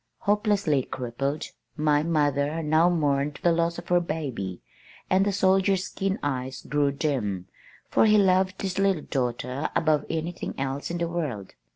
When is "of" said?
3.77-3.89